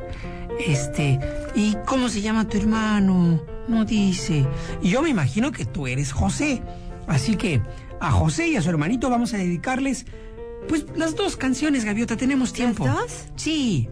[0.64, 1.20] Este,
[1.56, 3.42] ¿y cómo se llama tu hermano?
[3.72, 4.46] No dice.
[4.82, 6.62] Y yo me imagino que tú eres José.
[7.08, 7.62] Así que
[8.00, 10.06] a José y a su hermanito vamos a dedicarles,
[10.68, 12.18] pues, las dos canciones, Gaviota.
[12.18, 12.86] Tenemos tiempo.
[12.88, 13.26] dos?
[13.38, 13.88] Sí.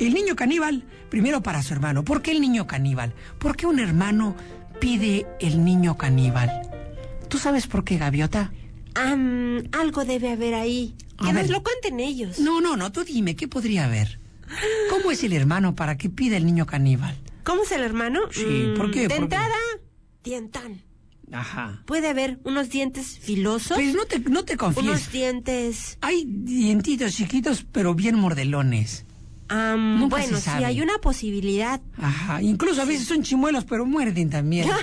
[0.00, 2.02] El niño caníbal, primero para su hermano.
[2.04, 3.14] ¿Por qué el niño caníbal?
[3.38, 4.34] ¿Por qué un hermano
[4.80, 6.50] pide el niño caníbal?
[7.28, 8.52] ¿Tú sabes por qué, Gaviota?
[8.94, 10.94] Algo debe haber ahí.
[11.18, 11.42] A Que ver.
[11.44, 12.38] nos lo cuenten ellos.
[12.40, 14.18] No, no, no, tú dime, ¿qué podría haber?
[14.90, 17.16] ¿Cómo es el hermano para que pida el niño caníbal?
[17.44, 18.20] ¿Cómo es el hermano?
[18.30, 19.02] Sí, Mm, ¿por qué?
[19.02, 19.22] De ¿Por qué?
[19.24, 19.54] entrada,
[20.22, 20.82] dientón.
[21.32, 21.82] Ajá.
[21.86, 24.84] Puede haber unos dientes filosos, Pues no te, no te confíes.
[24.86, 25.96] unos dientes...
[26.02, 29.06] Hay dientitos chiquitos, pero bien mordelones.
[29.76, 31.80] Nunca bueno, se sí, hay una posibilidad.
[31.98, 32.42] Ajá.
[32.42, 34.68] Incluso a veces son chimuelos, pero muerden también.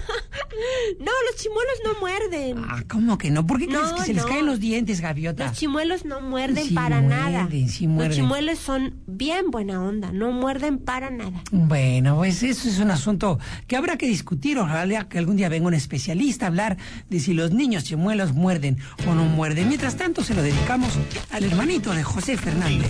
[0.99, 2.65] No, los chimuelos no muerden.
[2.67, 3.45] Ah, ¿cómo que no?
[3.45, 5.47] ¿Por qué crees que se les caen los dientes, gaviota?
[5.47, 7.43] Los chimuelos no muerden Sí para nada.
[7.43, 8.09] muerden, sí muerden.
[8.09, 11.43] Los chimuelos son bien buena onda, no muerden para nada.
[11.51, 14.57] Bueno, pues eso es un asunto que habrá que discutir.
[14.57, 16.77] Ojalá que algún día venga un especialista a hablar
[17.09, 19.67] de si los niños chimuelos muerden o no muerden.
[19.67, 20.93] Mientras tanto, se lo dedicamos
[21.31, 22.89] al hermanito de José Fernández.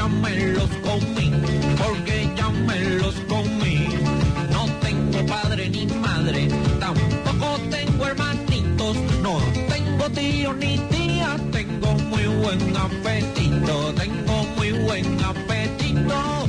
[0.00, 0.70] Ya me los
[1.80, 3.86] porque ya me los comí.
[4.50, 6.48] No tengo padre ni madre,
[6.78, 9.34] tampoco tengo hermanitos, no
[9.68, 16.48] tengo tío ni tía, tengo muy buen apetito, tengo muy buen apetito.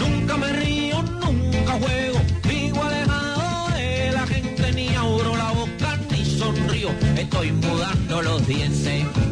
[0.00, 6.24] Nunca me río, nunca juego, vivo alejado de la gente, ni abro la boca ni
[6.24, 9.27] sonrío, estoy mudando los dientes.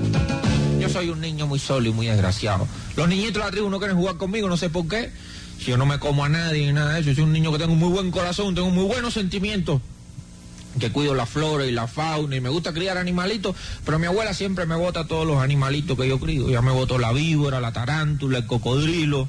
[0.96, 2.66] Soy un niño muy solo y muy desgraciado.
[2.96, 5.12] Los niñitos de la tribu no quieren jugar conmigo, no sé por qué.
[5.58, 7.58] Si yo no me como a nadie ni nada de eso, soy un niño que
[7.58, 9.82] tengo un muy buen corazón, tengo muy buenos sentimientos.
[10.80, 14.32] Que cuido la flora y la fauna y me gusta criar animalitos, pero mi abuela
[14.32, 16.48] siempre me bota todos los animalitos que yo crío.
[16.48, 19.28] Ya me botó la víbora, la tarántula, el cocodrilo.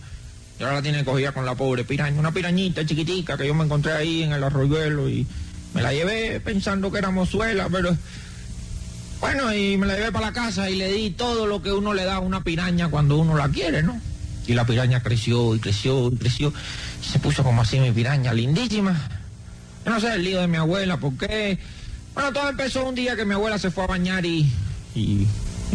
[0.61, 3.65] Y ahora la tiene cogida con la pobre piraña, una pirañita chiquitica que yo me
[3.65, 5.27] encontré ahí en el arroyuelo y
[5.73, 7.93] me la llevé pensando que era mozuela, pero
[9.19, 11.93] bueno, y me la llevé para la casa y le di todo lo que uno
[11.93, 13.99] le da a una piraña cuando uno la quiere, ¿no?
[14.45, 16.53] Y la piraña creció y creció y creció.
[17.01, 18.95] Y se puso como así mi piraña, lindísima.
[19.85, 21.57] Yo no sé el lío de mi abuela, ¿por qué?
[22.13, 24.51] Bueno, todo empezó un día que mi abuela se fue a bañar y...
[24.95, 25.27] y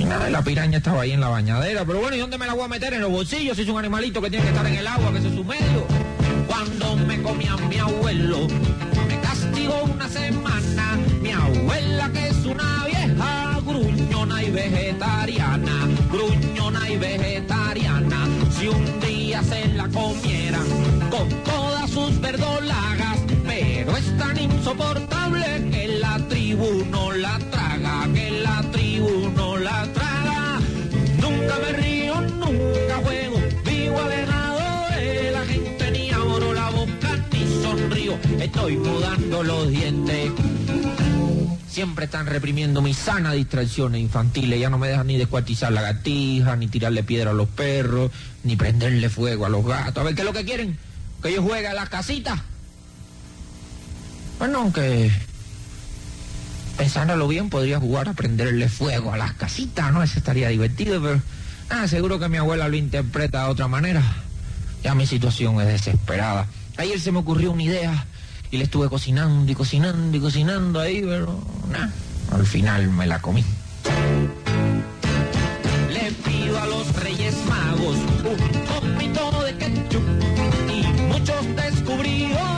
[0.04, 1.84] nada, la piraña estaba ahí en la bañadera.
[1.84, 2.94] Pero bueno, ¿y dónde me la voy a meter?
[2.94, 3.56] En los bolsillos.
[3.56, 5.86] Si es un animalito que tiene que estar en el agua, que es su medio.
[6.46, 8.46] Cuando me comía mi abuelo,
[9.08, 10.98] me castigó una semana.
[11.20, 12.51] Mi abuela, que es y
[14.52, 15.88] vegetariana.
[16.10, 18.28] Gruñona y vegetariana.
[18.50, 20.60] Si un día se la comiera
[21.10, 23.18] con todas sus verdolagas.
[23.46, 28.08] Pero es tan insoportable que la tribu no la traga.
[28.14, 30.60] Que la tribu no la traga.
[31.20, 33.38] Nunca me río, nunca juego.
[33.64, 34.60] Vivo alejado
[34.96, 38.18] de la gente, ni abro la boca ni sonrío.
[38.38, 40.30] Estoy mudando los dientes.
[41.72, 44.60] Siempre están reprimiendo mis sanas distracciones infantiles.
[44.60, 48.10] Ya no me dejan ni descuartizar la gatija, ni tirarle piedra a los perros,
[48.44, 50.02] ni prenderle fuego a los gatos.
[50.02, 50.76] A ver, ¿qué es lo que quieren?
[51.22, 52.38] Que yo juegue a las casitas.
[54.38, 55.10] Bueno, aunque
[56.76, 60.02] pensándolo bien, podría jugar a prenderle fuego a las casitas, ¿no?
[60.02, 61.22] Eso estaría divertido, pero
[61.70, 64.02] ah, seguro que mi abuela lo interpreta de otra manera.
[64.84, 66.48] Ya mi situación es desesperada.
[66.76, 68.06] Ayer se me ocurrió una idea
[68.52, 71.90] y le estuve cocinando y cocinando y cocinando ahí, pero nada,
[72.32, 73.42] al final me la comí.
[75.90, 80.02] Le pido a los Reyes Magos un poquito de ketchup
[80.70, 82.51] y muchos descubridores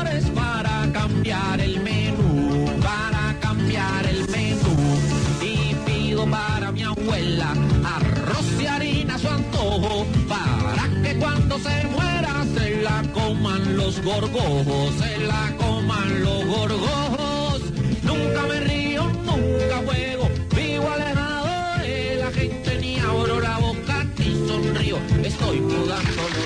[13.84, 17.60] los gorgojos, se la coman los gorgojos.
[18.02, 24.48] Nunca me río, nunca juego, vivo alejado de la gente, ni abro la boca ni
[24.48, 26.44] sonrío, estoy mudando los.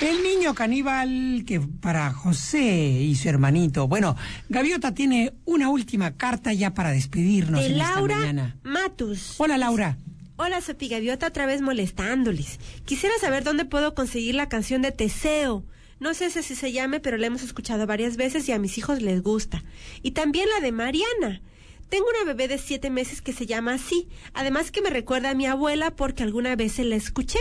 [0.00, 3.86] El niño caníbal que para José y su hermanito.
[3.86, 4.16] Bueno,
[4.48, 8.56] Gaviota tiene una última carta ya para despedirnos de en esta Laura mañana.
[8.64, 9.34] Matus.
[9.38, 9.96] Hola, Laura.
[10.42, 12.60] Hola, Sopi Gaviota, otra vez molestándoles.
[12.86, 15.66] Quisiera saber dónde puedo conseguir la canción de Teseo.
[15.98, 18.78] No sé si así se llame, pero la hemos escuchado varias veces y a mis
[18.78, 19.62] hijos les gusta.
[20.00, 21.42] Y también la de Mariana.
[21.90, 24.08] Tengo una bebé de siete meses que se llama así.
[24.32, 27.38] Además que me recuerda a mi abuela porque alguna vez se la escuché.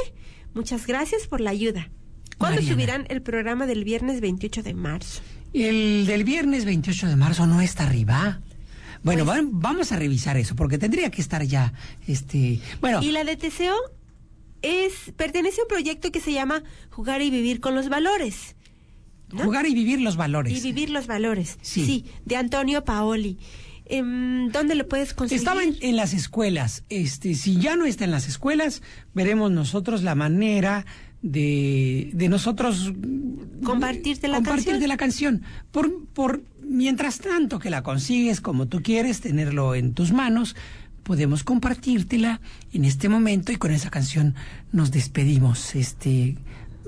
[0.53, 1.89] Muchas gracias por la ayuda.
[2.37, 2.75] ¿Cuándo Mariana.
[2.75, 5.21] subirán el programa del viernes 28 de marzo?
[5.53, 8.41] El del viernes 28 de marzo no está arriba.
[9.03, 11.73] Bueno, va- vamos a revisar eso, porque tendría que estar ya,
[12.07, 13.75] este, bueno, Y la de Teseo
[14.61, 18.55] es pertenece a un proyecto que se llama Jugar y vivir con los valores.
[19.31, 19.43] ¿no?
[19.43, 20.57] jugar y vivir los valores.
[20.57, 21.59] Y vivir los valores.
[21.61, 22.03] Sí.
[22.25, 23.37] de Antonio Paoli.
[23.85, 25.39] Em, ¿Dónde lo puedes conseguir?
[25.39, 26.83] Estaba en, en las escuelas.
[26.89, 28.81] Este, si ya no está en las escuelas,
[29.13, 30.85] veremos nosotros la manera
[31.21, 32.91] de, de nosotros
[33.63, 34.89] Compartirte la compartirte canción.
[34.89, 35.41] la canción.
[35.71, 40.55] Por, por mientras tanto que la consigues como tú quieres, tenerlo en tus manos,
[41.03, 42.39] podemos compartírtela
[42.71, 44.35] en este momento y con esa canción
[44.71, 46.37] nos despedimos, este,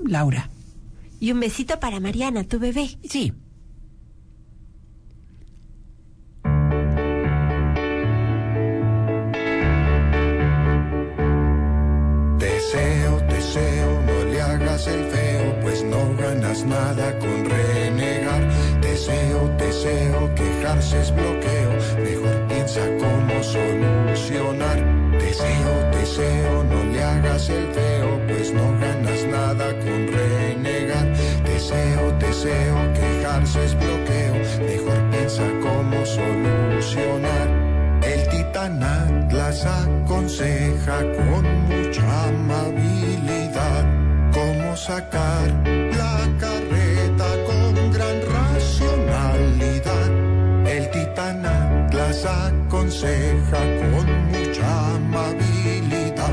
[0.04, 0.48] Laura.
[1.20, 2.98] Y un besito para Mariana, tu bebé.
[3.08, 3.32] Sí.
[12.38, 17.41] Deseo, deseo, no le hagas el feo, pues no ganas nada con.
[19.72, 21.70] Deseo, quejarse es bloqueo,
[22.04, 24.78] mejor piensa cómo solucionar.
[25.18, 31.06] Deseo, deseo, no le hagas el feo, pues no ganas nada con renegar.
[31.46, 37.48] Deseo, deseo, quejarse es bloqueo, mejor piensa cómo solucionar.
[38.02, 43.86] El titán Atlas aconseja con mucha amabilidad
[44.34, 45.81] cómo sacar
[52.24, 56.30] Aconseja con mucha amabilidad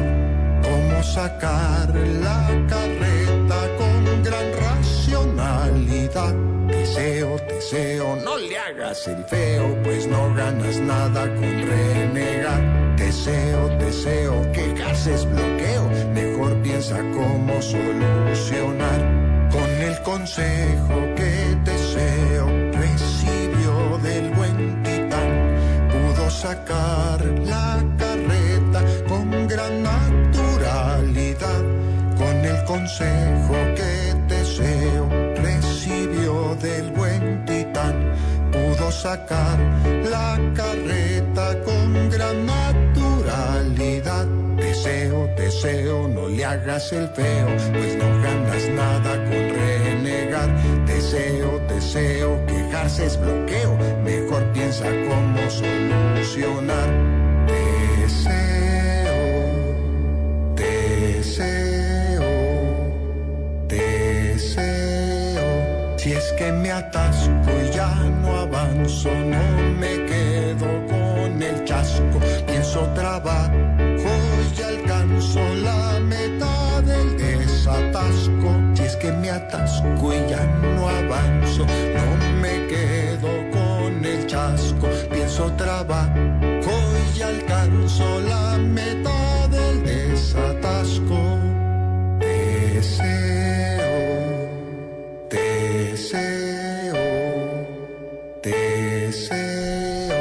[0.61, 6.35] cómo sacar la carreta con gran racionalidad.
[6.67, 12.95] Deseo, deseo, no le hagas el feo, pues no ganas nada con renegar.
[12.95, 19.49] Deseo, deseo, quejarse es bloqueo, mejor piensa cómo solucionar.
[19.51, 24.78] Con el consejo que deseo recibió del buen
[26.39, 27.19] sacar
[27.53, 31.63] la carreta con gran naturalidad.
[32.17, 33.93] Con el consejo que
[34.33, 37.95] deseo recibió del buen titán,
[38.53, 39.59] pudo sacar
[40.15, 43.98] la carreta con gran naturalidad.
[45.49, 50.47] Deseo, no le hagas el feo, pues no ganas nada con renegar.
[50.85, 56.87] Deseo, deseo, quejarse es bloqueo, mejor piensa cómo solucionar.
[57.47, 58.35] Deseo,
[60.53, 62.29] deseo,
[63.67, 64.69] deseo.
[65.97, 67.91] Si es que me atasco y ya
[68.21, 69.41] no avanzo, no
[69.79, 72.19] me quedo con el chasco.
[72.45, 73.88] Pienso trabajo
[79.09, 84.87] que me atasco y ya no avanzo, no me quedo con el chasco.
[85.11, 86.13] Pienso trabajo
[87.15, 91.39] y alcanzo la mitad del desatasco.
[92.19, 93.29] Deseo,
[95.29, 96.97] deseo,
[98.43, 100.17] deseo.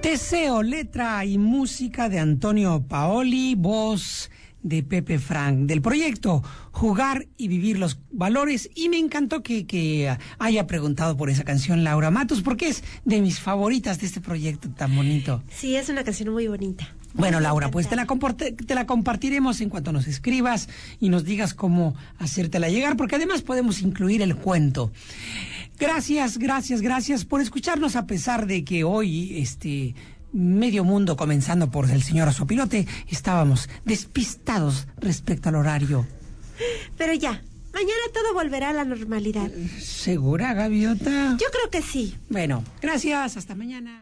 [0.00, 4.31] Teseo, letra y música de Antonio Paoli, voz
[4.62, 8.70] de Pepe Frank, del proyecto Jugar y Vivir los Valores.
[8.74, 13.20] Y me encantó que, que haya preguntado por esa canción Laura Matos, porque es de
[13.20, 15.42] mis favoritas de este proyecto tan bonito.
[15.48, 16.94] Sí, es una canción muy bonita.
[17.14, 21.52] Bueno, Laura, pues te la, te la compartiremos en cuanto nos escribas y nos digas
[21.52, 24.92] cómo hacértela llegar, porque además podemos incluir el cuento.
[25.78, 29.94] Gracias, gracias, gracias por escucharnos a pesar de que hoy, este,
[30.32, 36.06] medio mundo, comenzando por el señor Azopilote, estábamos despistados respecto al horario.
[36.96, 39.50] Pero ya, mañana todo volverá a la normalidad.
[39.80, 41.36] ¿Segura, Gaviota?
[41.40, 42.16] Yo creo que sí.
[42.28, 44.00] Bueno, gracias, hasta mañana.